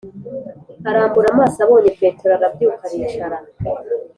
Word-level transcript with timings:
Arambura 0.89 1.27
amaso 1.33 1.57
abonye 1.65 1.91
petero 1.99 2.31
arabyuka 2.35 2.83
aricara 2.87 3.37